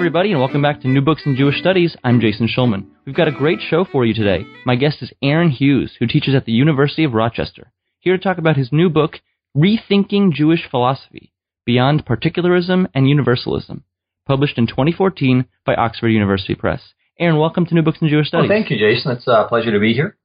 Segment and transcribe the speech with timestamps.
[0.00, 1.94] Everybody, and welcome back to New Books in Jewish Studies.
[2.02, 2.86] I'm Jason Schulman.
[3.04, 4.46] We've got a great show for you today.
[4.64, 8.38] My guest is Aaron Hughes, who teaches at the University of Rochester, here to talk
[8.38, 9.20] about his new book,
[9.54, 11.34] Rethinking Jewish Philosophy
[11.66, 13.84] Beyond Particularism and Universalism,
[14.26, 16.80] published in 2014 by Oxford University Press.
[17.18, 18.48] Aaron, welcome to New Books in Jewish Studies.
[18.48, 19.12] Well, thank you, Jason.
[19.12, 20.16] It's uh, a pleasure to be here.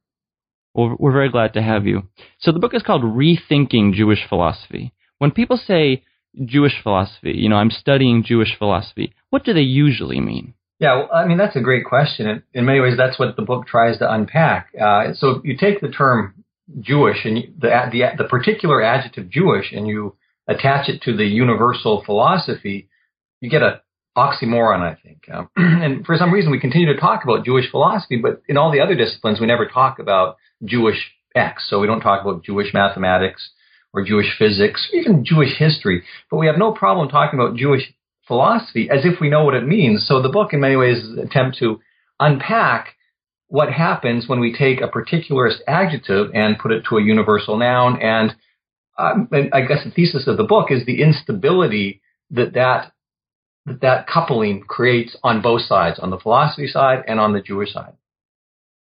[0.72, 2.04] Well, we're very glad to have you.
[2.38, 4.94] So the book is called Rethinking Jewish Philosophy.
[5.18, 6.02] When people say
[6.44, 10.54] Jewish philosophy, you know, I'm studying Jewish philosophy, what do they usually mean?
[10.78, 12.42] Yeah, well, I mean, that's a great question.
[12.54, 14.68] In many ways, that's what the book tries to unpack.
[14.80, 16.42] Uh, so you take the term
[16.80, 20.16] Jewish and the, the, the particular adjective Jewish and you
[20.48, 22.88] attach it to the universal philosophy,
[23.42, 23.82] you get a
[24.16, 25.28] oxymoron, I think.
[25.30, 28.72] Um, and for some reason, we continue to talk about Jewish philosophy, but in all
[28.72, 31.66] the other disciplines, we never talk about Jewish X.
[31.68, 33.50] So we don't talk about Jewish mathematics
[33.92, 36.04] or Jewish physics, or even Jewish history.
[36.30, 37.92] But we have no problem talking about Jewish
[38.26, 40.06] philosophy as if we know what it means.
[40.06, 41.80] So the book, in many ways, is an attempt to
[42.18, 42.94] unpack
[43.48, 48.00] what happens when we take a particularist adjective and put it to a universal noun.
[48.02, 48.34] And,
[48.98, 52.92] um, and I guess the thesis of the book is the instability that that
[53.66, 57.72] that, that coupling creates on both sides, on the philosophy side and on the Jewish
[57.72, 57.94] side.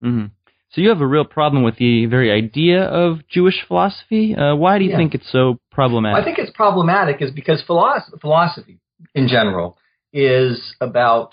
[0.03, 0.27] Mm-hmm.
[0.71, 4.35] So you have a real problem with the very idea of Jewish philosophy.
[4.35, 4.97] Uh, why do you yeah.
[4.97, 6.21] think it's so problematic?
[6.21, 8.79] I think it's problematic is because philosophy, philosophy
[9.17, 9.77] in general
[10.13, 11.31] is about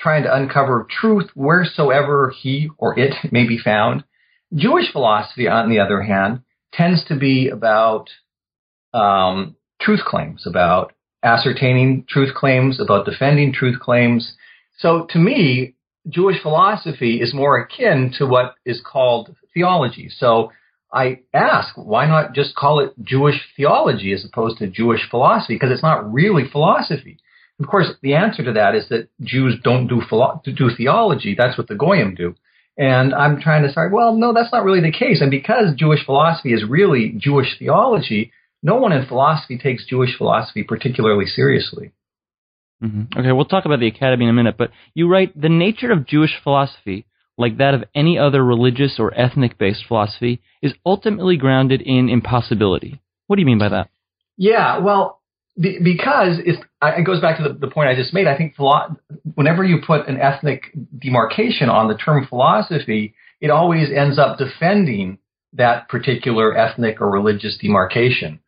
[0.00, 4.04] trying to uncover truth wheresoever he or it may be found.
[4.54, 6.40] Jewish philosophy, on the other hand,
[6.72, 8.06] tends to be about
[8.92, 10.92] um, truth claims, about
[11.22, 14.34] ascertaining truth claims, about defending truth claims.
[14.78, 15.74] So to me,
[16.08, 20.08] Jewish philosophy is more akin to what is called theology.
[20.16, 20.52] So
[20.92, 25.54] I ask, why not just call it Jewish theology as opposed to Jewish philosophy?
[25.54, 27.18] Because it's not really philosophy.
[27.58, 31.34] Of course, the answer to that is that Jews don't do, philo- do theology.
[31.36, 32.34] That's what the Goyim do.
[32.78, 35.22] And I'm trying to say, well, no, that's not really the case.
[35.22, 40.62] And because Jewish philosophy is really Jewish theology, no one in philosophy takes Jewish philosophy
[40.62, 41.92] particularly seriously.
[42.82, 43.18] Mm-hmm.
[43.18, 46.06] Okay, we'll talk about the academy in a minute, but you write the nature of
[46.06, 47.06] Jewish philosophy,
[47.38, 53.00] like that of any other religious or ethnic based philosophy, is ultimately grounded in impossibility.
[53.28, 53.88] What do you mean by that?
[54.36, 55.22] Yeah, well,
[55.58, 58.26] because it goes back to the, the, point I just made.
[58.26, 58.96] I think philo-
[59.34, 65.18] whenever you put an ethnic demarcation on the term philosophy, it always ends up defending
[65.54, 68.40] that particular ethnic or religious demarcation.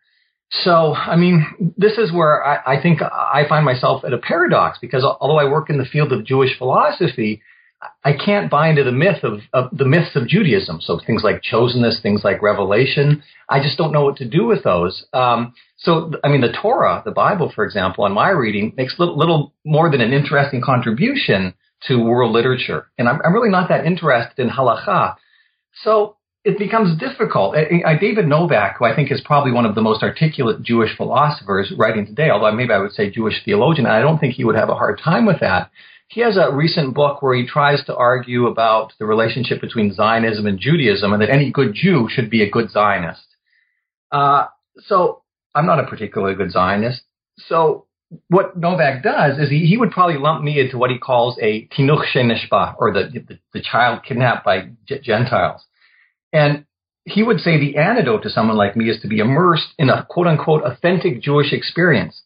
[0.50, 4.78] So, I mean, this is where I, I, think I find myself at a paradox
[4.80, 7.42] because although I work in the field of Jewish philosophy,
[8.04, 10.80] I can't buy into the myth of, of the myths of Judaism.
[10.80, 14.64] So things like chosenness, things like revelation, I just don't know what to do with
[14.64, 15.04] those.
[15.12, 19.16] Um, so, I mean, the Torah, the Bible, for example, in my reading, makes little,
[19.16, 21.54] little more than an interesting contribution
[21.86, 25.14] to world literature, and I'm, I'm really not that interested in halacha.
[25.84, 27.54] So it becomes difficult.
[28.00, 32.06] David Novak, who I think is probably one of the most articulate Jewish philosophers writing
[32.06, 34.70] today, although maybe I would say Jewish theologian, and I don't think he would have
[34.70, 35.70] a hard time with that.
[36.08, 40.46] He has a recent book where he tries to argue about the relationship between Zionism
[40.46, 43.26] and Judaism and that any good Jew should be a good Zionist.
[44.10, 44.46] Uh,
[44.86, 45.22] so
[45.54, 47.02] I'm not a particularly good Zionist.
[47.38, 47.86] So
[48.28, 51.68] what Novak does is he, he would probably lump me into what he calls a
[51.68, 55.62] tinuch shenishba, or the, the, the child kidnapped by Gentiles.
[56.32, 56.64] And
[57.04, 60.06] he would say the antidote to someone like me is to be immersed in a
[60.08, 62.22] quote unquote authentic Jewish experience.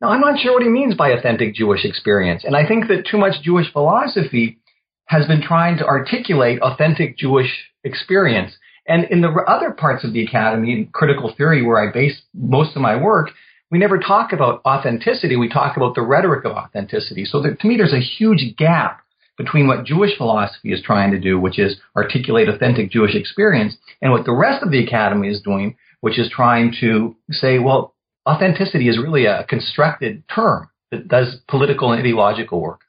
[0.00, 2.42] Now, I'm not sure what he means by authentic Jewish experience.
[2.44, 4.58] And I think that too much Jewish philosophy
[5.06, 8.56] has been trying to articulate authentic Jewish experience.
[8.86, 12.82] And in the other parts of the academy, critical theory, where I base most of
[12.82, 13.30] my work,
[13.70, 15.36] we never talk about authenticity.
[15.36, 17.24] We talk about the rhetoric of authenticity.
[17.24, 19.00] So to me, there's a huge gap
[19.38, 24.12] between what Jewish philosophy is trying to do, which is articulate authentic Jewish experience, and
[24.12, 27.94] what the rest of the academy is doing, which is trying to say, well,
[28.28, 32.80] authenticity is really a constructed term that does political and ideological work.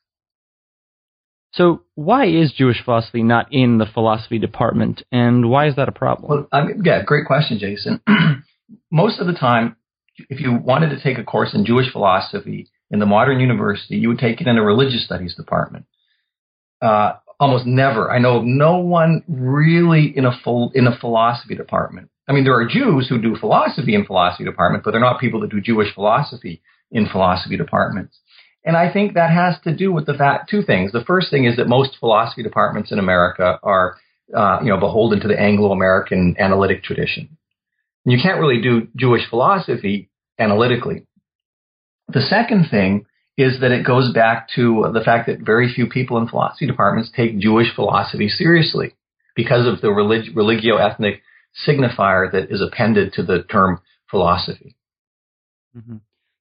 [1.54, 5.92] So, why is Jewish philosophy not in the philosophy department, and why is that a
[5.92, 6.30] problem?
[6.30, 8.02] Well, I mean, yeah, great question, Jason.
[8.92, 9.76] Most of the time,
[10.30, 14.08] if you wanted to take a course in Jewish philosophy in the modern university, you
[14.10, 15.86] would take it in a religious studies department.
[16.82, 18.12] Uh, almost never.
[18.12, 22.10] I know no one really in a full in a philosophy department.
[22.28, 25.42] I mean, there are Jews who do philosophy in philosophy department, but they're not people
[25.42, 26.62] that do Jewish philosophy
[26.92, 28.18] in philosophy departments.
[28.66, 30.92] And I think that has to do with the fact two things.
[30.92, 33.98] The first thing is that most philosophy departments in America are,
[34.34, 37.38] uh, you know, beholden to the Anglo-American analytic tradition.
[38.06, 41.06] And you can't really do Jewish philosophy analytically.
[42.08, 43.06] The second thing
[43.38, 47.12] is that it goes back to the fact that very few people in philosophy departments
[47.16, 48.96] take Jewish philosophy seriously
[49.36, 51.22] because of the relig- religio-ethnic
[51.68, 54.76] signifier that is appended to the term philosophy.
[55.76, 55.98] Mm-hmm.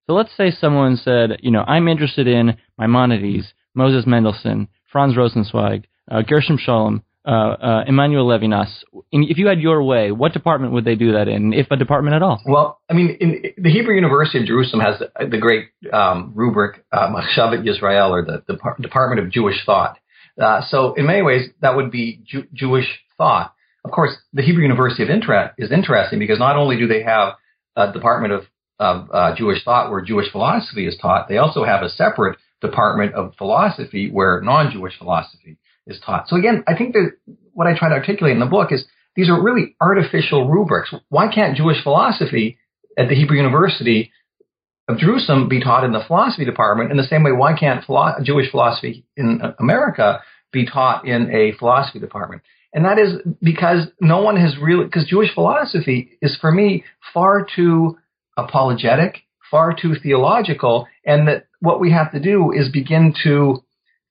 [0.06, 5.84] So let's say someone said, you know, I'm interested in Maimonides, Moses Mendelssohn, Franz Rosenzweig,
[6.10, 8.82] uh, Gershom Scholem, uh, uh, Emmanuel Levinas.
[9.12, 12.16] if you had your way, what department would they do that in, if a department
[12.16, 12.43] at all?
[12.44, 16.84] Well, I mean, in, the Hebrew University of Jerusalem has the, the great um, rubric,
[16.90, 18.43] uh, Machshevet Yisrael, or the,
[18.81, 19.98] Department of Jewish Thought.
[20.40, 22.88] Uh, so, in many ways, that would be Jew- Jewish
[23.19, 23.55] thought.
[23.84, 27.34] Of course, the Hebrew University of Inter- is interesting because not only do they have
[27.76, 28.46] a Department of
[28.78, 31.28] of uh, Jewish thought where Jewish philosophy is taught.
[31.28, 36.28] They also have a separate department of philosophy where non-Jewish philosophy is taught.
[36.28, 37.12] So again, I think that
[37.52, 38.84] what I try to articulate in the book is
[39.16, 40.94] these are really artificial rubrics.
[41.08, 42.58] Why can't Jewish philosophy
[42.96, 44.10] at the Hebrew University
[44.88, 48.16] of Jerusalem be taught in the philosophy department in the same way why can't philo-
[48.22, 50.20] Jewish philosophy in America
[50.52, 52.42] be taught in a philosophy department?
[52.74, 57.46] And that is because no one has really, because Jewish philosophy is for me far
[57.54, 57.98] too
[58.37, 63.62] apologetic, far too theological, and that what we have to do is begin to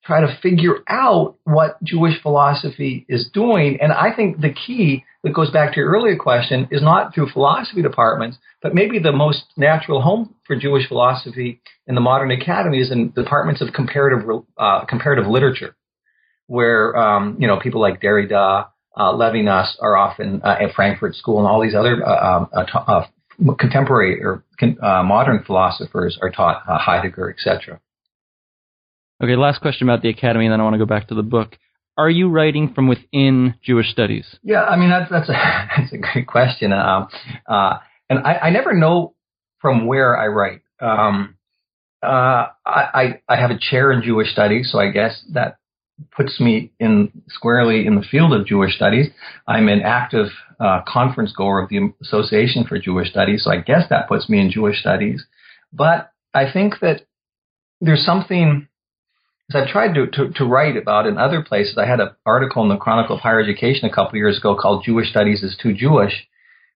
[0.04, 3.78] try to figure out what Jewish philosophy is doing.
[3.80, 7.30] And I think the key that goes back to your earlier question is not through
[7.30, 12.80] philosophy departments, but maybe the most natural home for Jewish philosophy in the modern academy
[12.80, 14.28] is in departments of comparative
[14.58, 15.76] uh, comparative literature,
[16.46, 18.66] where um, you know people like Derrida,
[18.96, 22.78] uh, Levinas are often uh, at Frankfurt School and all these other uh, um, uh,
[22.86, 23.06] uh,
[23.58, 27.80] contemporary or uh, modern philosophers are taught uh, Heidegger, etc.
[29.22, 31.22] Okay, last question about the academy, and then I want to go back to the
[31.22, 31.56] book.
[31.96, 34.26] Are you writing from within Jewish studies?
[34.42, 35.32] Yeah, I mean that's that's a
[35.76, 37.08] that's a great question, um,
[37.46, 37.78] uh,
[38.08, 39.14] and I, I, never know
[39.60, 40.62] from where I write.
[40.80, 41.36] Um,
[42.02, 45.58] uh, I, I have a chair in Jewish studies, so I guess that
[46.10, 49.08] puts me in squarely in the field of Jewish studies.
[49.46, 50.28] I'm an active
[50.58, 54.40] uh, conference goer of the Association for Jewish Studies, so I guess that puts me
[54.40, 55.24] in Jewish studies.
[55.72, 57.06] But I think that
[57.80, 58.68] there's something,
[59.50, 61.78] as I've tried to, to, to write about in other places.
[61.78, 64.84] I had an article in the Chronicle of Higher Education a couple years ago called
[64.84, 66.26] "Jewish Studies is Too Jewish,"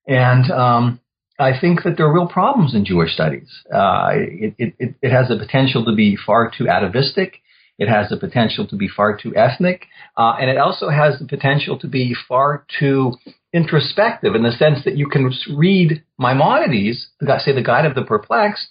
[0.07, 1.01] and um,
[1.39, 3.49] I think that there are real problems in Jewish studies.
[3.73, 7.41] Uh, it, it, it has the potential to be far too atavistic.
[7.79, 9.87] It has the potential to be far too ethnic,
[10.17, 13.13] uh, and it also has the potential to be far too
[13.53, 18.69] introspective in the sense that you can read Maimonides, say the Guide of the Perplexed,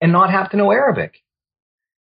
[0.00, 1.16] and not have to know Arabic.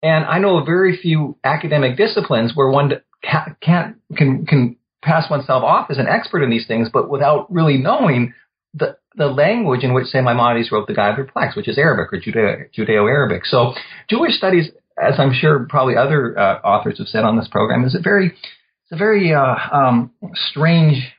[0.03, 2.91] And I know of very few academic disciplines where one
[3.23, 7.77] can't can can pass oneself off as an expert in these things, but without really
[7.77, 8.33] knowing
[8.73, 11.77] the the language in which, say, Maimonides wrote the Guide of the Perplexed, which is
[11.77, 13.45] Arabic or Judeo Arabic.
[13.45, 13.75] So
[14.09, 17.95] Jewish studies as I'm sure probably other uh, authors have said on this program, is
[17.95, 21.12] a very it's a very uh, um, strange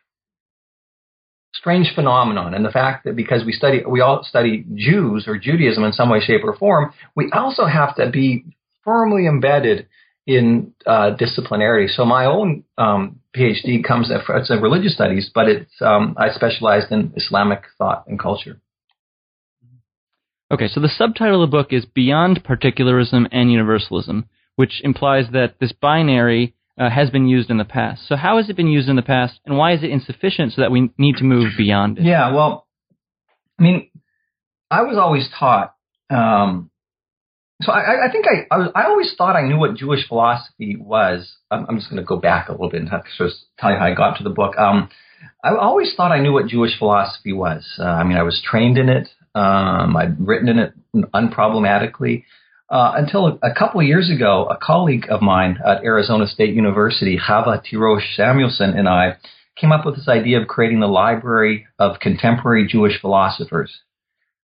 [1.53, 2.53] strange phenomenon.
[2.53, 6.09] And the fact that because we study we all study Jews or Judaism in some
[6.09, 8.45] way shape or form we also have to be
[8.83, 9.88] firmly embedded
[10.25, 11.89] in uh, disciplinarity.
[11.89, 16.91] So my own um, PhD comes it's in religious studies but it's um, I specialized
[16.91, 18.59] in Islamic thought and culture
[20.51, 24.25] Okay, so the subtitle of the book is Beyond Particularism and Universalism,
[24.58, 28.05] which implies that this binary uh, has been used in the past.
[28.10, 30.62] So how has it been used in the past, and why is it insufficient so
[30.62, 32.03] that we need to move beyond it?
[32.03, 32.67] Yeah, well,
[33.58, 33.89] I mean,
[34.70, 35.74] I was always taught.
[36.10, 36.70] Um,
[37.62, 41.34] so I, I think I, I, I always thought I knew what Jewish philosophy was.
[41.50, 43.86] I'm, I'm just going to go back a little bit and just tell you how
[43.86, 44.58] I got to the book.
[44.58, 44.89] Um,
[45.41, 47.65] I always thought I knew what Jewish philosophy was.
[47.79, 49.08] Uh, I mean, I was trained in it.
[49.35, 50.73] Um, I'd written in it
[51.13, 52.23] unproblematically.
[52.69, 57.17] Uh, until a, a, couple years ago, a colleague of mine at Arizona State University,
[57.17, 59.17] Chava Tirosh Samuelson, and I
[59.57, 63.81] came up with this idea of creating the Library of Contemporary Jewish Philosophers.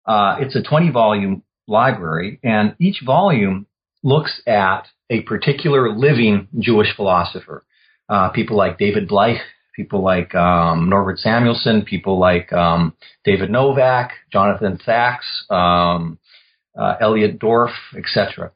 [0.05, 3.67] Uh, it's a 20 volume library, and each volume
[4.03, 7.65] looks at a particular living Jewish philosopher.
[8.09, 9.41] Uh, people like David Blyth,
[9.77, 16.19] people like um, Norbert Samuelson, people like um, David Novak, Jonathan Sacks, um,
[16.77, 18.51] uh, Elliot Dorff, etc.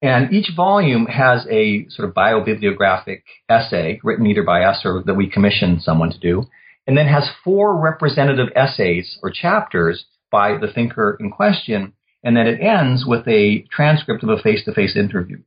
[0.00, 5.14] And each volume has a sort of biobibliographic essay written either by us or that
[5.14, 6.44] we commission someone to do,
[6.86, 12.46] and then has four representative essays or chapters by the thinker in question, and then
[12.46, 15.38] it ends with a transcript of a face to face interview.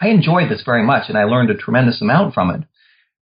[0.00, 2.62] I enjoyed this very much and I learned a tremendous amount from it.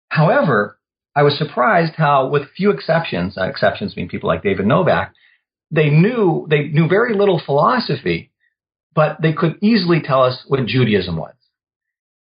[0.09, 0.78] However,
[1.19, 5.15] I was surprised how, with few exceptions, uh, exceptions being people like David Novak,
[5.69, 8.31] they knew they knew very little philosophy,
[8.95, 11.35] but they could easily tell us what Judaism was.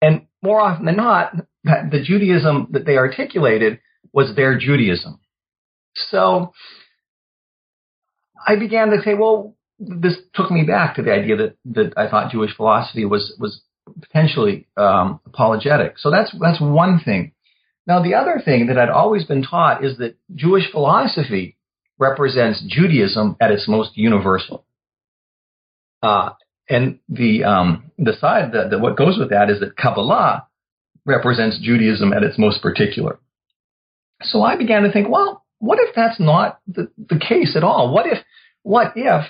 [0.03, 1.33] And more often than not,
[1.65, 3.81] the Judaism that they articulated
[4.13, 5.21] was their Judaism.
[5.95, 6.53] So
[8.47, 12.11] I began to say, well, this took me back to the idea that, that I
[12.11, 13.63] thought Jewish philosophy was was
[14.03, 15.99] potentially um, apologetic.
[15.99, 17.33] So that's that's one thing.
[17.87, 21.57] Now the other thing that I'd always been taught is that Jewish philosophy
[21.99, 24.65] represents Judaism at its most universal.
[26.03, 26.31] Uh,
[26.69, 30.47] and the um, the side that, that what goes with that is that Kabbalah
[31.05, 33.19] represents Judaism at its most particular.
[34.23, 37.93] So I began to think, well, what if that's not the, the case at all?
[37.93, 38.19] What if
[38.63, 39.25] what if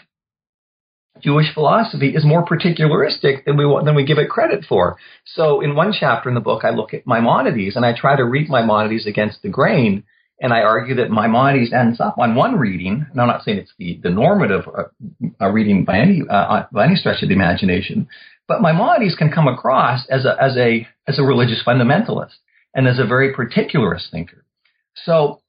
[1.21, 4.97] Jewish philosophy is more particularistic than we than we give it credit for.
[5.25, 8.25] So in one chapter in the book, I look at Maimonides and I try to
[8.25, 10.05] read Maimonides against the grain,
[10.41, 13.07] and I argue that Maimonides ends up on one reading.
[13.11, 16.87] And I'm not saying it's the the normative uh, reading by any uh, uh, by
[16.87, 18.09] any stretch of the imagination,
[18.49, 22.37] but Maimonides can come across as a as a as a religious fundamentalist
[22.75, 24.45] and as a very particularist thinker.
[25.05, 25.42] So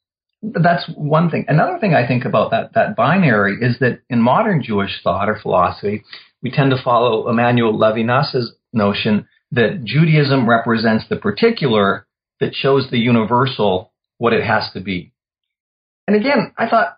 [0.43, 1.45] that's one thing.
[1.47, 5.39] Another thing I think about that that binary is that in modern Jewish thought or
[5.39, 6.03] philosophy,
[6.41, 12.05] we tend to follow Emmanuel Levinas's notion that Judaism represents the particular
[12.39, 15.13] that shows the universal what it has to be.
[16.07, 16.97] And again, I thought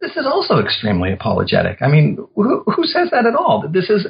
[0.00, 1.82] this is also extremely apologetic.
[1.82, 3.68] I mean, who, who says that at all?
[3.70, 4.06] This is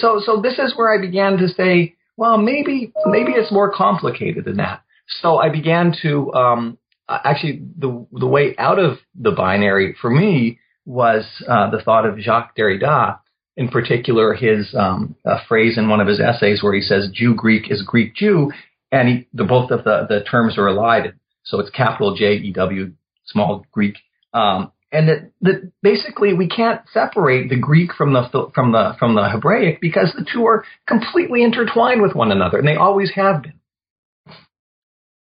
[0.00, 0.20] so.
[0.24, 4.58] So this is where I began to say, well, maybe maybe it's more complicated than
[4.58, 4.82] that.
[5.20, 6.78] So I began to um,
[7.08, 12.18] actually the the way out of the binary for me was uh, the thought of
[12.18, 13.18] Jacques Derrida,
[13.56, 17.70] in particular his um, phrase in one of his essays where he says Jew Greek
[17.70, 18.52] is Greek Jew,
[18.90, 22.52] and he, the both of the the terms are allied, so it's capital J E
[22.52, 22.92] W
[23.26, 23.96] small Greek.
[24.32, 29.14] Um, and that, that basically we can't separate the Greek from the from the from
[29.14, 33.42] the Hebraic because the two are completely intertwined with one another, and they always have
[33.42, 33.57] been.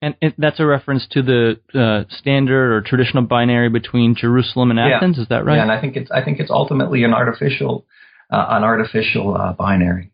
[0.02, 4.80] And it, that's a reference to the uh, standard or traditional binary between Jerusalem and
[4.80, 5.16] Athens.
[5.16, 5.22] Yeah.
[5.22, 5.56] Is that right?
[5.56, 7.86] Yeah, and I think it's I think it's ultimately an artificial
[8.30, 10.10] uh, an artificial uh, binary.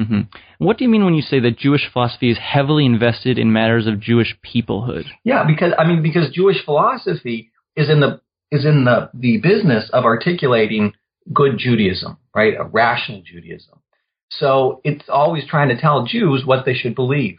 [0.00, 0.20] Mm-hmm.
[0.58, 3.88] What do you mean when you say that Jewish philosophy is heavily invested in matters
[3.88, 5.06] of Jewish peoplehood?
[5.24, 8.20] Yeah, because I mean because Jewish philosophy is in the
[8.52, 10.92] is in the the business of articulating
[11.32, 12.54] good Judaism, right?
[12.56, 13.80] A rational Judaism.
[14.30, 17.38] So it's always trying to tell Jews what they should believe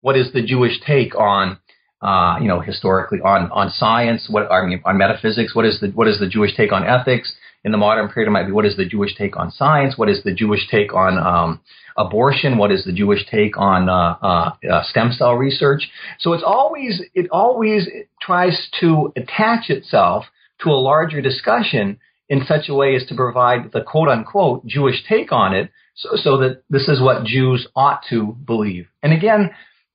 [0.00, 1.58] what is the Jewish take on
[2.02, 4.26] uh, you know historically on on science?
[4.30, 7.34] What I mean on metaphysics what is the what is the Jewish take on ethics?
[7.62, 9.98] In the modern period it might be what is the Jewish take on science?
[9.98, 11.60] What is the Jewish take on um,
[11.96, 12.56] abortion?
[12.56, 15.90] What is the Jewish take on uh, uh, uh stem cell research?
[16.18, 17.86] So it's always it always
[18.22, 20.24] tries to attach itself
[20.62, 21.98] to a larger discussion
[22.30, 26.10] in such a way as to provide the quote unquote Jewish take on it so,
[26.14, 28.86] so that this is what Jews ought to believe.
[29.02, 29.50] And again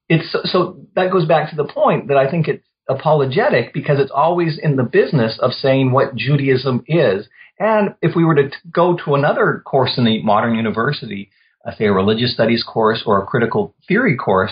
[0.09, 4.11] it's so that goes back to the point that I think it's apologetic because it's
[4.13, 7.27] always in the business of saying what Judaism is.
[7.59, 11.31] And if we were to go to another course in the modern university,
[11.65, 14.51] uh, say a religious studies course or a critical theory course,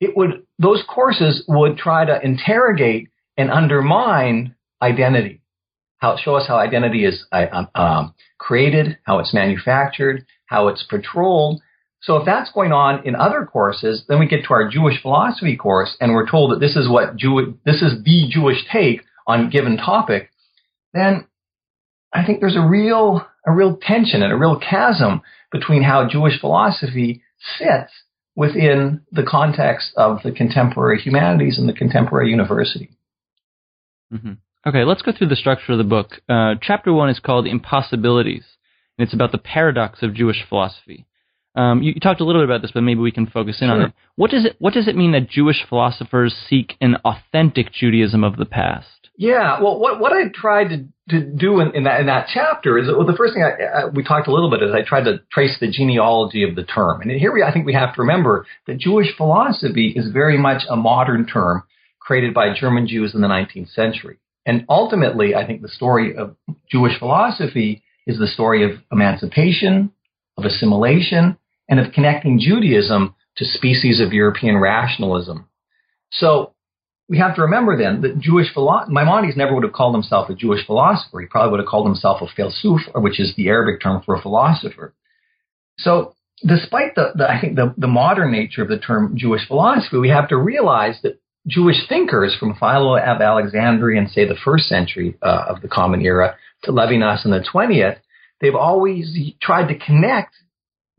[0.00, 5.40] it would those courses would try to interrogate and undermine identity.
[5.98, 11.60] How show us how identity is uh, um created, how it's manufactured, how it's patrolled,
[12.04, 15.56] so if that's going on in other courses, then we get to our Jewish philosophy
[15.56, 19.46] course and we're told that this is what Jew- this is the Jewish take on
[19.46, 20.30] a given topic,
[20.92, 21.26] then
[22.12, 26.38] I think there's a real a real tension and a real chasm between how Jewish
[26.40, 27.22] philosophy
[27.58, 27.92] sits
[28.36, 32.90] within the context of the contemporary humanities and the contemporary university.
[34.12, 34.32] Mm-hmm.
[34.66, 36.20] Okay, let's go through the structure of the book.
[36.28, 38.44] Uh, chapter one is called Impossibilities,
[38.98, 41.06] and it's about the paradox of Jewish philosophy.
[41.56, 43.68] Um, you, you, talked a little bit about this, but maybe we can focus in
[43.68, 43.76] sure.
[43.76, 43.92] on it.
[44.16, 48.36] What does it What does it mean that Jewish philosophers seek an authentic Judaism of
[48.36, 48.88] the past?
[49.16, 52.76] Yeah, well, what what I tried to, to do in, in that in that chapter
[52.76, 55.04] is well, the first thing I, I, we talked a little bit is I tried
[55.04, 58.00] to trace the genealogy of the term, and here we I think we have to
[58.00, 61.62] remember that Jewish philosophy is very much a modern term
[62.00, 64.18] created by German Jews in the 19th century.
[64.46, 66.36] And ultimately, I think the story of
[66.70, 69.90] Jewish philosophy is the story of emancipation,
[70.36, 75.48] of assimilation, and of connecting Judaism to species of European rationalism.
[76.12, 76.54] So
[77.08, 80.34] we have to remember then that Jewish philosopher, Maimonides never would have called himself a
[80.34, 81.20] Jewish philosopher.
[81.20, 84.22] He probably would have called himself a faylasuf, which is the Arabic term for a
[84.22, 84.94] philosopher.
[85.78, 86.14] So
[86.46, 90.08] despite the, the I think the, the modern nature of the term Jewish philosophy, we
[90.08, 95.16] have to realize that Jewish thinkers from Philo of Alexandria in say the first century
[95.20, 97.98] uh, of the Common Era to Levinas in the 20th,
[98.40, 100.34] they've always tried to connect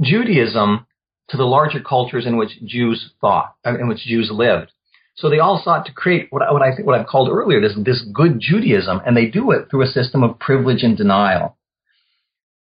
[0.02, 0.86] Judaism
[1.30, 4.72] to the larger cultures in which Jews thought, uh, in which Jews lived.
[5.16, 7.78] So they all sought to create what, what I think, what I've called earlier, this,
[7.84, 11.58] this good Judaism, and they do it through a system of privilege and denial.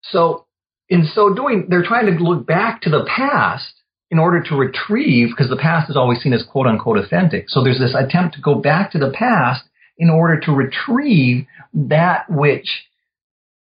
[0.02, 0.46] So
[0.90, 3.74] in so doing, they're trying to look back to the past
[4.10, 7.50] in order to retrieve, because the past is always seen as quote unquote authentic.
[7.50, 9.64] So there's this attempt to go back to the past
[9.98, 12.86] in order to retrieve that which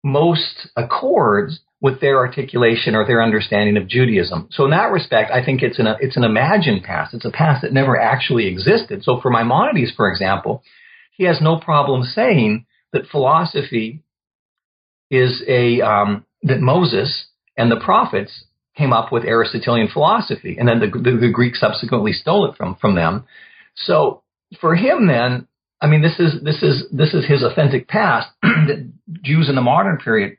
[0.04, 4.48] most accords with their articulation or their understanding of Judaism.
[4.50, 7.14] So in that respect, I think it's an it's an imagined past.
[7.14, 9.04] It's a past that never actually existed.
[9.04, 10.62] So for Maimonides, for example,
[11.12, 14.02] he has no problem saying that philosophy
[15.10, 18.44] is a um, that Moses and the prophets
[18.76, 22.76] came up with Aristotelian philosophy, and then the, the, the Greeks subsequently stole it from
[22.76, 23.24] from them.
[23.74, 24.22] So
[24.60, 25.46] for him, then,
[25.80, 28.90] I mean, this is this is this is his authentic past that
[29.22, 30.38] Jews in the modern period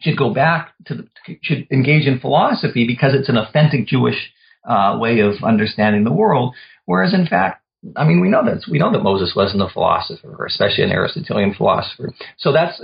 [0.00, 1.08] should go back to the,
[1.42, 4.32] should engage in philosophy because it's an authentic Jewish
[4.68, 6.54] uh, way of understanding the world.
[6.86, 7.62] Whereas in fact,
[7.96, 11.54] I mean, we know that we know that Moses wasn't a philosopher, especially an Aristotelian
[11.54, 12.12] philosopher.
[12.36, 12.80] So that's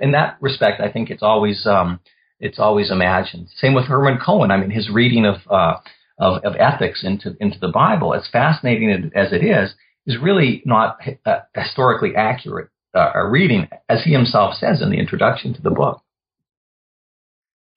[0.00, 2.00] in that respect, I think it's always um,
[2.40, 3.48] it's always imagined.
[3.56, 4.50] Same with Hermann Cohen.
[4.50, 5.74] I mean, his reading of uh,
[6.18, 9.74] of, of ethics into into the Bible, as fascinating as it is,
[10.06, 15.52] is really not uh, historically accurate uh, reading, as he himself says in the introduction
[15.54, 16.00] to the book.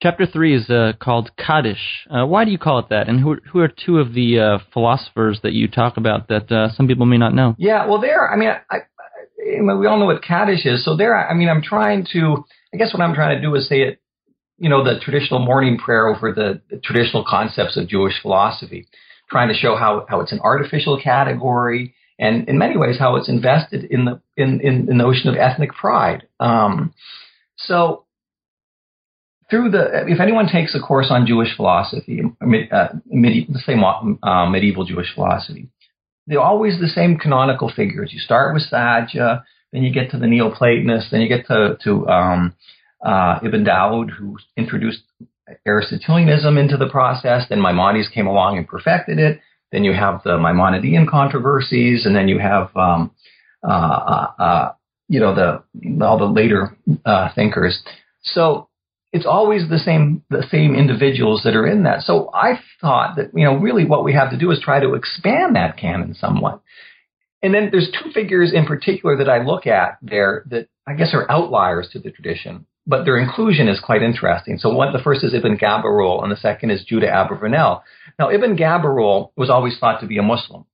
[0.02, 2.08] Chapter three is uh, called Kaddish.
[2.10, 3.08] Uh, why do you call it that?
[3.08, 6.72] And who, who are two of the uh, philosophers that you talk about that uh,
[6.72, 7.54] some people may not know?
[7.56, 8.28] Yeah, well, there.
[8.28, 8.78] I mean, I, I,
[9.38, 10.84] we all know what Kaddish is.
[10.84, 11.16] So there.
[11.16, 12.44] I mean, I'm trying to.
[12.74, 14.00] I guess what I'm trying to do is say it.
[14.58, 18.88] You know, the traditional mourning prayer over the, the traditional concepts of Jewish philosophy,
[19.30, 23.28] trying to show how how it's an artificial category, and in many ways how it's
[23.28, 26.26] invested in the in in the notion of ethnic pride.
[26.40, 26.92] Um,
[27.56, 28.06] so
[29.52, 34.46] through the, if anyone takes a course on Jewish philosophy, uh, medi- let's say uh,
[34.46, 35.68] medieval Jewish philosophy,
[36.26, 38.14] they're always the same canonical figures.
[38.14, 42.08] You start with Saadia, then you get to the Neoplatonists, then you get to, to
[42.08, 42.54] um,
[43.04, 45.02] uh, Ibn Dawud, who introduced
[45.66, 47.42] Aristotelianism into the process.
[47.50, 49.40] Then Maimonides came along and perfected it.
[49.70, 53.10] Then you have the Maimonidean controversies, and then you have, um,
[53.62, 54.72] uh, uh, uh
[55.08, 56.74] you know, the all the later
[57.34, 57.82] thinkers.
[58.22, 58.68] So
[59.12, 62.00] it's always the same the same individuals that are in that.
[62.02, 64.94] So I thought that you know really what we have to do is try to
[64.94, 66.62] expand that canon somewhat.
[67.42, 71.12] And then there's two figures in particular that I look at there that I guess
[71.12, 74.58] are outliers to the tradition, but their inclusion is quite interesting.
[74.58, 77.82] So one, the first is Ibn Gabirol, and the second is Judah Abravanel.
[78.18, 80.64] Now Ibn Gabirol was always thought to be a Muslim.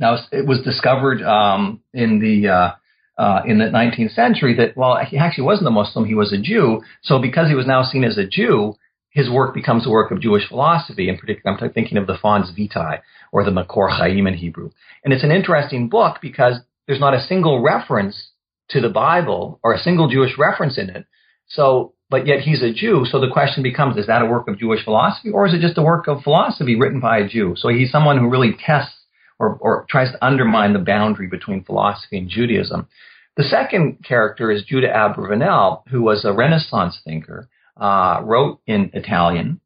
[0.00, 2.70] Now it was discovered um, in the uh,
[3.20, 6.40] uh, in the 19th century that, well, he actually wasn't a Muslim, he was a
[6.40, 6.80] Jew.
[7.02, 8.74] So because he was now seen as a Jew,
[9.10, 11.10] his work becomes a work of Jewish philosophy.
[11.10, 14.70] In particular, I'm thinking of the Fons Vitae or the Mekor Chaim in Hebrew.
[15.04, 18.30] And it's an interesting book because there's not a single reference
[18.70, 21.04] to the Bible or a single Jewish reference in it.
[21.46, 23.04] So, but yet he's a Jew.
[23.04, 25.76] So the question becomes, is that a work of Jewish philosophy or is it just
[25.76, 27.52] a work of philosophy written by a Jew?
[27.58, 28.94] So he's someone who really tests
[29.38, 32.86] or, or tries to undermine the boundary between philosophy and Judaism.
[33.36, 39.60] The second character is Judah Abravanel, who was a Renaissance thinker, uh, wrote in Italian,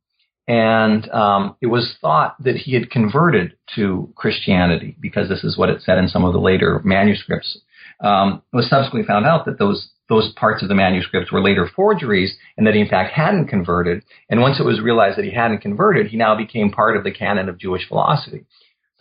[0.46, 5.70] and um, it was thought that he had converted to Christianity because this is what
[5.70, 7.59] it said in some of the later manuscripts.
[8.00, 11.66] Um, it was subsequently found out that those those parts of the manuscripts were later
[11.74, 14.05] forgeries and that he in fact hadn't converted.
[14.29, 17.11] And once it was realized that he hadn't converted, he now became part of the
[17.11, 18.44] canon of Jewish philosophy.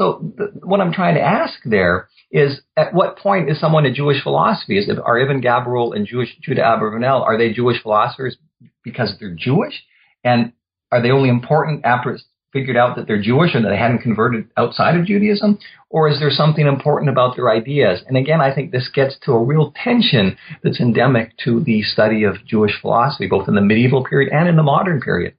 [0.03, 3.93] So the, what I'm trying to ask there is at what point is someone a
[3.93, 4.77] Jewish philosophy?
[4.77, 8.35] Is are Ibn Gabirol and Jewish Judah Abravanel are they Jewish philosophers
[8.83, 9.81] because they're Jewish,
[10.21, 10.51] and
[10.91, 13.99] are they only important after it's figured out that they're Jewish and that they hadn't
[13.99, 15.57] converted outside of Judaism,
[15.89, 18.03] or is there something important about their ideas?
[18.05, 22.25] And again, I think this gets to a real tension that's endemic to the study
[22.25, 25.35] of Jewish philosophy, both in the medieval period and in the modern period.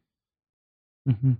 [1.06, 1.32] Mm-hmm.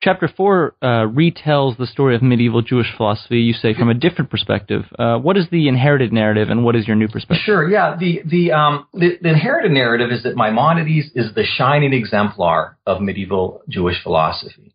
[0.00, 4.30] Chapter 4 uh, retells the story of medieval Jewish philosophy, you say, from a different
[4.30, 4.84] perspective.
[4.96, 7.42] Uh, what is the inherited narrative and what is your new perspective?
[7.44, 7.96] Sure, yeah.
[7.98, 13.02] The, the, um, the, the, inherited narrative is that Maimonides is the shining exemplar of
[13.02, 14.72] medieval Jewish philosophy.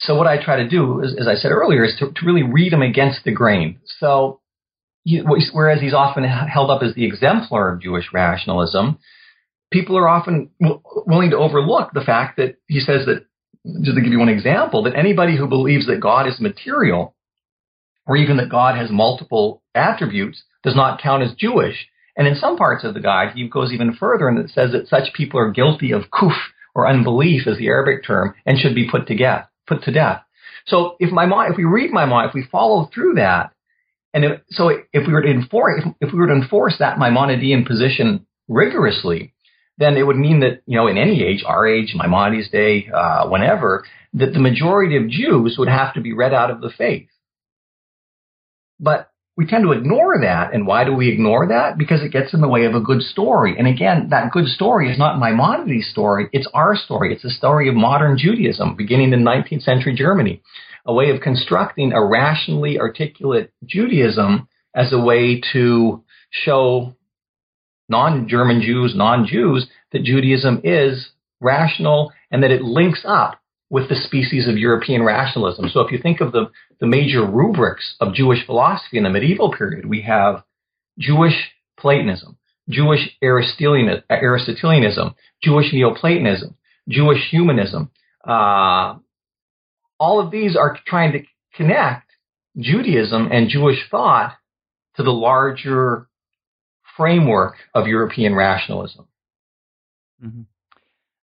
[0.00, 2.42] So what I try to do, is, as I said earlier, is to, to really
[2.42, 3.78] read him against the grain.
[4.00, 4.40] So
[5.04, 8.98] he, whereas he's often held up as the exemplar of Jewish rationalism,
[9.70, 10.50] people are often
[11.06, 13.24] willing to overlook the fact that he says that
[13.82, 17.14] just to give you one example, that anybody who believes that God is material,
[18.06, 21.86] or even that God has multiple attributes, does not count as Jewish.
[22.16, 24.88] And in some parts of the guide, he goes even further and it says that
[24.88, 26.34] such people are guilty of kufr,
[26.74, 29.48] or unbelief is the Arabic term, and should be put to death.
[29.66, 30.22] Put to death.
[30.66, 33.52] So if my if we read my mind, if we follow through that,
[34.14, 36.98] and if, so if we were to enforce, if, if we were to enforce that
[36.98, 39.34] Maimonidean position rigorously,
[39.78, 43.28] then it would mean that, you know, in any age, our age, Maimonides' day, uh,
[43.28, 47.08] whenever, that the majority of Jews would have to be read out of the faith.
[48.80, 50.52] But we tend to ignore that.
[50.52, 51.78] And why do we ignore that?
[51.78, 53.54] Because it gets in the way of a good story.
[53.56, 56.28] And again, that good story is not Maimonides' story.
[56.32, 57.12] It's our story.
[57.12, 60.42] It's the story of modern Judaism beginning in 19th century Germany,
[60.84, 66.96] a way of constructing a rationally articulate Judaism as a way to show
[67.88, 74.48] non-German Jews, non-Jews, that Judaism is rational and that it links up with the species
[74.48, 75.68] of European rationalism.
[75.68, 79.52] So if you think of the, the major rubrics of Jewish philosophy in the medieval
[79.52, 80.42] period, we have
[80.98, 82.36] Jewish Platonism,
[82.68, 86.56] Jewish Aristotelianism, Jewish Neoplatonism,
[86.88, 87.90] Jewish humanism.
[88.26, 88.96] Uh,
[90.00, 91.22] all of these are trying to
[91.54, 92.10] connect
[92.58, 94.36] Judaism and Jewish thought
[94.96, 96.08] to the larger
[96.98, 99.06] framework of European rationalism.
[100.22, 100.42] Mm-hmm.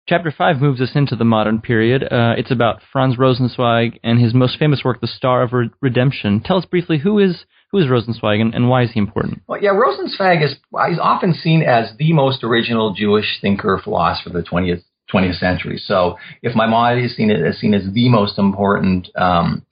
[0.10, 2.02] Chapter 5 moves us into the modern period.
[2.02, 6.42] Uh, it's about Franz Rosenzweig and his most famous work, The Star of Re- Redemption.
[6.44, 9.44] Tell us briefly who is who is Rosenzweig and, and why is he important?
[9.48, 10.56] Well, yeah, Rosenzweig is
[10.88, 14.82] he's often seen as the most original Jewish thinker philosopher of the 20th
[15.14, 15.78] 20th century.
[15.78, 19.64] So if Maimonides is seen as seen as the most important um,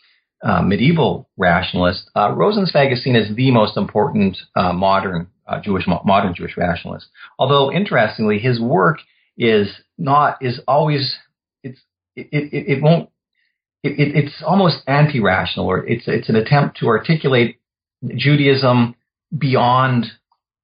[0.43, 5.85] uh, medieval rationalist, uh, Rosenzweig is seen as the most important uh, modern uh, Jewish
[5.87, 7.07] modern Jewish rationalist.
[7.39, 8.99] Although interestingly, his work
[9.37, 11.17] is not is always
[11.63, 11.79] it's
[12.15, 13.09] it it, it won't
[13.83, 17.59] it, it's almost anti-rational or it's it's an attempt to articulate
[18.15, 18.95] Judaism
[19.37, 20.05] beyond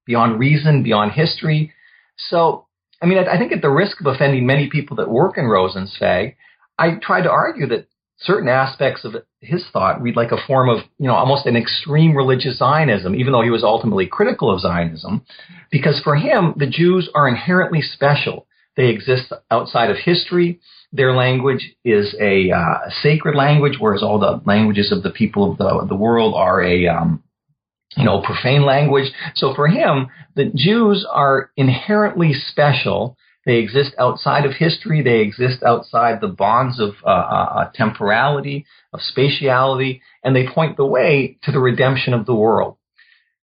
[0.06, 1.72] beyond reason, beyond history.
[2.16, 2.66] So
[3.02, 5.44] I mean, I, I think at the risk of offending many people that work in
[5.44, 6.36] Rosenzweig,
[6.78, 10.78] I tried to argue that certain aspects of his thought read like a form of,
[10.98, 15.24] you know, almost an extreme religious Zionism, even though he was ultimately critical of Zionism,
[15.70, 18.46] because for him, the Jews are inherently special.
[18.76, 20.60] They exist outside of history.
[20.92, 25.58] Their language is a uh, sacred language, whereas all the languages of the people of
[25.58, 27.22] the, the world are a, um,
[27.96, 29.12] you know, profane language.
[29.34, 35.02] So for him, the Jews are inherently special they exist outside of history.
[35.02, 40.76] They exist outside the bonds of uh, uh, uh, temporality, of spatiality, and they point
[40.76, 42.76] the way to the redemption of the world.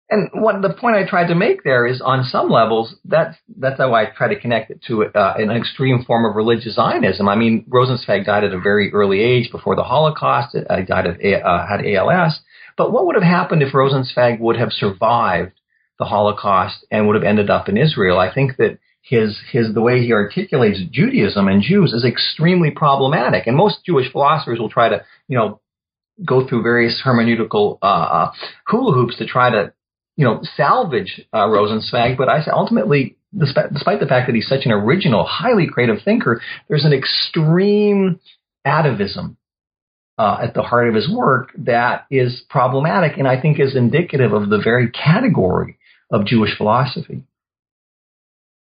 [0.10, 3.78] And what the point I tried to make there is, on some levels, that's that's
[3.78, 7.28] how I try to connect it to uh, an extreme form of religious Zionism.
[7.28, 10.56] I mean, Rosenzweig died at a very early age before the Holocaust.
[10.56, 12.40] He uh, died of uh, had ALS.
[12.78, 15.60] But what would have happened if Rosenzweig would have survived
[16.00, 18.18] the Holocaust and would have ended up in Israel?
[18.18, 23.48] I think that his his the way he articulates Judaism and Jews is extremely problematic.
[23.48, 25.62] And most Jewish philosophers will try to you know
[26.26, 28.32] go through various hermeneutical uh, uh,
[28.68, 29.74] hula hoops to try to
[30.16, 32.18] you know salvage uh, Rosenzweig.
[32.18, 35.98] But I say ultimately, despite, despite the fact that he's such an original, highly creative
[36.04, 38.20] thinker, there's an extreme
[38.66, 39.38] atavism
[40.18, 44.34] uh, at the heart of his work that is problematic and I think is indicative
[44.34, 45.78] of the very category
[46.12, 47.24] of Jewish philosophy.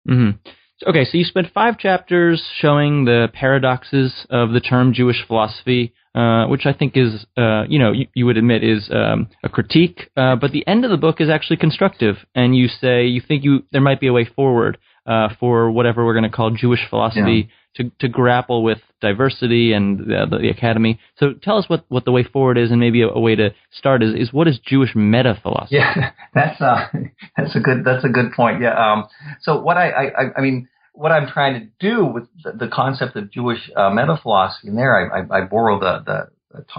[0.07, 0.49] Mm-hmm.
[0.85, 6.47] Okay, so you spent five chapters showing the paradoxes of the term Jewish philosophy, uh,
[6.47, 10.09] which I think is, uh, you know, you, you, would admit is um, a critique.
[10.17, 13.45] Uh, but the end of the book is actually constructive, and you say you think
[13.45, 16.81] you there might be a way forward uh, for whatever we're going to call Jewish
[16.89, 20.99] philosophy to, to grapple with diversity and the, the, academy.
[21.17, 23.53] So tell us what, what the way forward is, and maybe a, a way to
[23.71, 25.75] start is, is what is Jewish meta philosophy?
[25.75, 26.87] Yeah, that's uh,
[27.37, 28.61] that's a good that's a good point.
[28.61, 28.73] Yeah.
[28.73, 29.07] Um,
[29.41, 33.15] so what I, I I mean what I'm trying to do with the, the concept
[33.15, 36.29] of Jewish uh, meta philosophy, and there I, I, I borrow the, the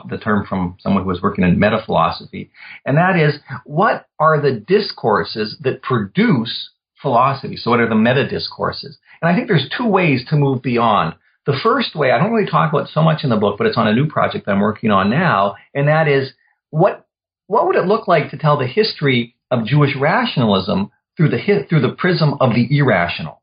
[0.09, 2.51] the term from someone who was working in meta philosophy,
[2.85, 7.57] and that is what are the discourses that produce philosophy?
[7.57, 8.99] So what are the meta discourses?
[9.21, 11.15] And I think there's two ways to move beyond
[11.47, 13.77] The first way, I don't really talk about so much in the book, but it's
[13.77, 16.33] on a new project I'm working on now, and that is
[16.71, 17.07] what
[17.47, 21.83] what would it look like to tell the history of Jewish rationalism through the through
[21.83, 23.43] the prism of the irrational?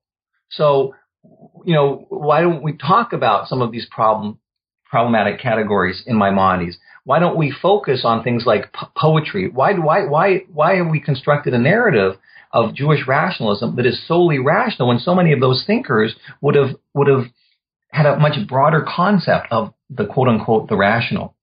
[0.51, 0.93] So,
[1.65, 4.39] you know, why don't we talk about some of these problem
[4.83, 6.77] problematic categories in Maimonides?
[7.05, 9.49] Why don't we focus on things like poetry?
[9.49, 12.17] Why why why why have we constructed a narrative
[12.53, 16.75] of Jewish rationalism that is solely rational when so many of those thinkers would have
[16.93, 17.25] would have
[17.91, 21.35] had a much broader concept of the quote unquote the rational.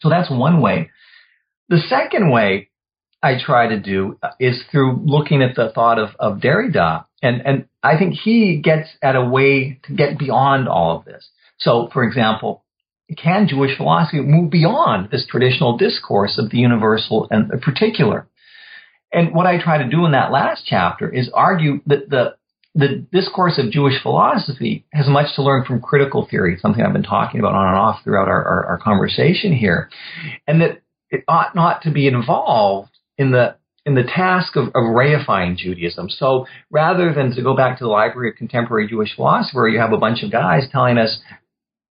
[0.00, 0.90] So that's one way.
[1.68, 2.70] The second way
[3.22, 7.04] I try to do is through looking at the thought of, of Derrida.
[7.22, 11.28] And, and I think he gets at a way to get beyond all of this.
[11.58, 12.64] So, for example,
[13.16, 18.26] can Jewish philosophy move beyond this traditional discourse of the universal and the particular?
[19.12, 22.36] And what I try to do in that last chapter is argue that the
[22.74, 27.02] the discourse of Jewish philosophy has much to learn from critical theory, something I've been
[27.02, 29.90] talking about on and off throughout our, our, our conversation here,
[30.46, 34.74] and that it ought not to be involved in the in the task of, of
[34.74, 36.08] reifying Judaism.
[36.08, 39.80] So rather than to go back to the Library of Contemporary Jewish Philosophy, where you
[39.80, 41.20] have a bunch of guys telling us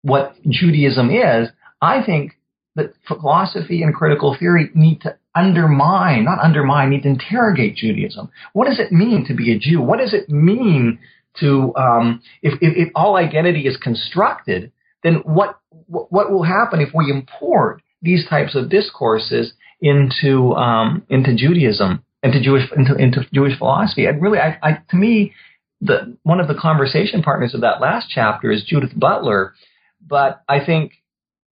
[0.02, 1.48] what Judaism is,
[1.80, 2.32] I think
[2.74, 8.30] that philosophy and critical theory need to undermine, not undermine, need to interrogate Judaism.
[8.54, 9.82] What does it mean to be a Jew?
[9.82, 10.98] What does it mean
[11.40, 14.72] to, um, if, if, if, all identity is constructed,
[15.02, 21.36] then what, what will happen if we import these types of discourses into, um, into
[21.36, 24.06] Judaism, into Jewish, into, into Jewish philosophy?
[24.06, 25.34] And really, I, I, to me,
[25.82, 29.54] the, one of the conversation partners of that last chapter is Judith Butler.
[30.00, 30.92] But I think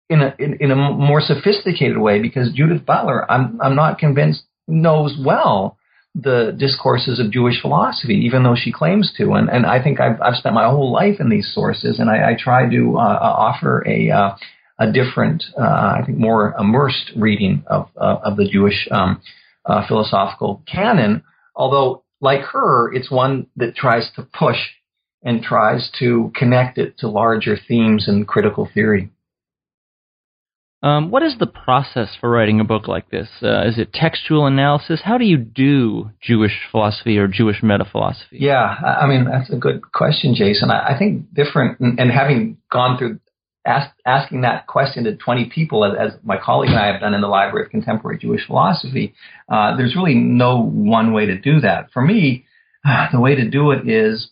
[0.08, 4.42] in a in, in a more sophisticated way because Judith Butler, I'm I'm not convinced
[4.68, 5.76] knows well
[6.14, 9.32] the discourses of Jewish philosophy, even though she claims to.
[9.32, 12.30] And and I think I've I've spent my whole life in these sources, and I,
[12.30, 14.36] I try to uh, uh offer a uh,
[14.78, 19.20] a different, uh, I think, more immersed reading of uh, of the Jewish um,
[19.64, 21.22] uh, philosophical canon.
[21.54, 24.58] Although, like her, it's one that tries to push
[25.22, 29.10] and tries to connect it to larger themes and critical theory.
[30.82, 33.28] Um, what is the process for writing a book like this?
[33.42, 35.00] Uh, is it textual analysis?
[35.02, 38.38] How do you do Jewish philosophy or Jewish meta philosophy?
[38.40, 40.70] Yeah, I mean that's a good question, Jason.
[40.70, 43.20] I, I think different, and, and, having gone through
[43.66, 47.14] ask, asking that question to 20 people, as, as, my colleague and I have done
[47.14, 49.14] in the Library of Contemporary Jewish Philosophy,
[49.48, 51.90] uh, there's really no one way to do that.
[51.92, 52.44] For me,
[52.84, 54.30] uh, the way to do it is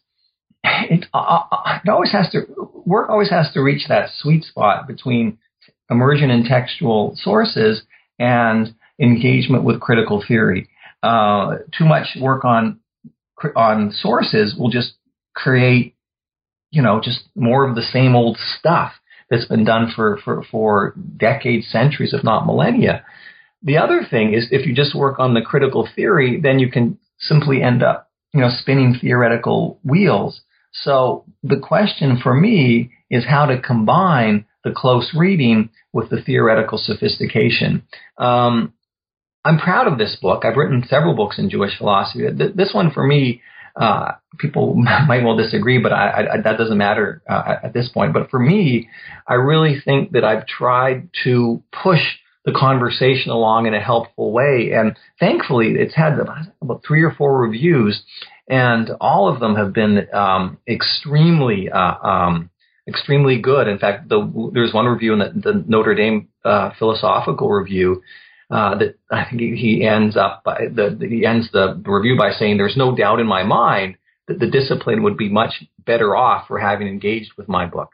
[0.63, 2.43] it, uh, uh, it always has to
[2.85, 3.11] work.
[3.11, 5.39] Always has to reach that sweet spot between
[5.91, 7.83] immersion in textual sources
[8.19, 10.69] and engagement with critical theory.
[11.03, 12.81] Uh, too much work on
[13.57, 14.95] on sources will just
[15.35, 15.95] create,
[16.71, 18.93] you know, just more of the same old stuff
[19.29, 23.05] that's been done for, for, for decades, centuries, if not millennia.
[23.63, 26.99] The other thing is if you just work on the critical theory, then you can
[27.19, 30.43] simply end up, you know, spinning theoretical wheels.
[30.73, 36.79] So the question for me is how to combine the close reading with the theoretical
[36.79, 37.83] sophistication.
[38.19, 38.73] Um,
[39.45, 40.45] I'm proud of this book.
[40.45, 42.25] I've written several books in Jewish philosophy.
[42.55, 43.43] This one, for me,
[43.81, 44.75] uh, people
[45.07, 48.13] might well disagree, but I, I, that doesn't matter uh, at this point.
[48.13, 48.89] But for me,
[49.29, 52.01] I really think that I've tried to push
[52.45, 54.73] the conversation along in a helpful way.
[54.75, 58.03] And thankfully, it's had about three or four reviews,
[58.49, 62.51] and all of them have been um, extremely uh, um,
[62.89, 63.69] extremely good.
[63.69, 68.03] In fact, the, there's one review in the, the Notre Dame uh, Philosophical Review
[68.51, 72.57] uh, that I think he ends up by the, he ends the review by saying,
[72.57, 73.97] "There's no doubt in my mind
[74.29, 77.91] that the discipline would be much better off for having engaged with my book."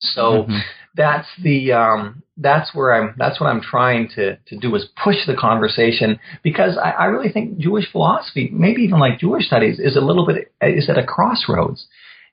[0.00, 0.56] So mm-hmm.
[0.96, 5.26] that's the um, that's where I'm that's what I'm trying to to do is push
[5.26, 9.96] the conversation because I, I really think Jewish philosophy, maybe even like Jewish studies, is
[9.96, 11.86] a little bit is at a crossroads.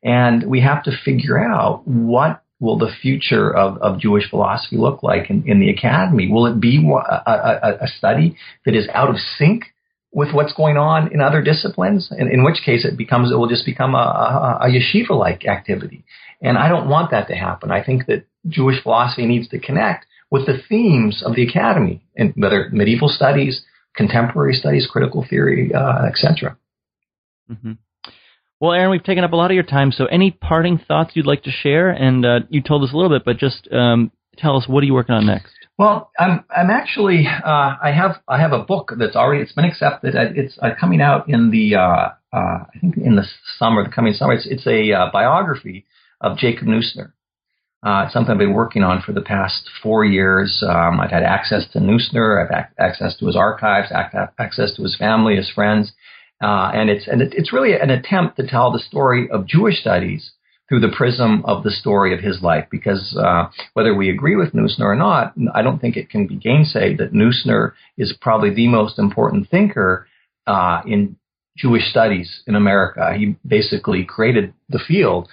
[0.03, 5.01] And we have to figure out what will the future of, of Jewish philosophy look
[5.03, 6.29] like in, in the academy?
[6.31, 8.35] Will it be a, a, a, study
[8.65, 9.63] that is out of sync
[10.11, 12.11] with what's going on in other disciplines?
[12.17, 16.03] In, in which case it becomes, it will just become a, a yeshiva-like activity.
[16.41, 17.71] And I don't want that to happen.
[17.71, 22.33] I think that Jewish philosophy needs to connect with the themes of the academy, and
[22.35, 23.63] whether medieval studies,
[23.95, 26.55] contemporary studies, critical theory, uh, etc.
[27.51, 27.73] Mm-hmm.
[28.59, 29.91] Well, Aaron, we've taken up a lot of your time.
[29.91, 31.89] So, any parting thoughts you'd like to share?
[31.89, 34.85] And uh, you told us a little bit, but just um, tell us what are
[34.85, 35.53] you working on next?
[35.77, 39.63] Well, I'm I'm actually uh, I have I have a book that's already it's been
[39.63, 40.13] accepted.
[40.13, 43.25] It's uh, coming out in the uh, uh, I think in the
[43.57, 44.33] summer, the coming summer.
[44.33, 45.85] It's it's a uh, biography
[46.19, 47.13] of Jacob Neusner.
[47.81, 50.61] Uh, it's something I've been working on for the past four years.
[50.67, 53.87] Um, I've had access to Neusner, I've had access to his archives,
[54.37, 55.93] access to his family, his friends,
[56.41, 60.31] uh, and it's and it's really an attempt to tell the story of Jewish studies
[60.67, 62.65] through the prism of the story of his life.
[62.71, 66.37] Because uh, whether we agree with Neusner or not, I don't think it can be
[66.37, 70.07] gainsaid that Neusner is probably the most important thinker
[70.47, 71.17] uh, in
[71.59, 73.13] Jewish studies in America.
[73.17, 75.27] He basically created the field.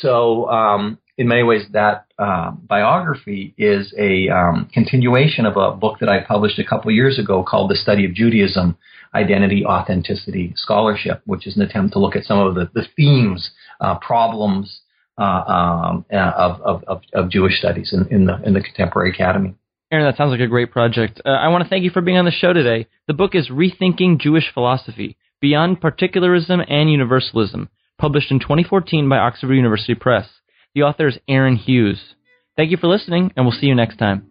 [0.00, 5.98] So, um, in many ways, that uh, biography is a um, continuation of a book
[6.00, 8.76] that I published a couple years ago called The Study of Judaism
[9.14, 13.50] Identity, Authenticity, Scholarship, which is an attempt to look at some of the, the themes,
[13.80, 14.80] uh, problems
[15.16, 19.54] uh, um, uh, of, of, of, Jewish studies in, in, the, in the contemporary academy.
[19.92, 21.20] Aaron, that sounds like a great project.
[21.24, 22.88] Uh, I want to thank you for being on the show today.
[23.06, 29.52] The book is Rethinking Jewish Philosophy Beyond Particularism and Universalism, published in 2014 by Oxford
[29.52, 30.26] University Press.
[30.74, 32.14] The author is Aaron Hughes.
[32.56, 34.30] Thank you for listening, and we'll see you next time.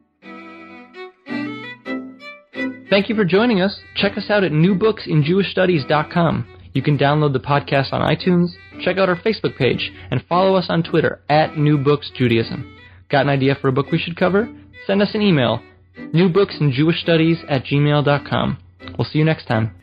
[2.89, 3.79] Thank you for joining us.
[3.95, 6.47] Check us out at newbooksinjewishstudies.com.
[6.73, 10.65] You can download the podcast on iTunes, check out our Facebook page, and follow us
[10.69, 12.75] on Twitter at newbooksjudaism.
[13.11, 14.51] Got an idea for a book we should cover?
[14.87, 15.61] Send us an email,
[15.95, 18.57] newbooksinjewishstudies at gmail.com.
[18.97, 19.75] We'll see you next time.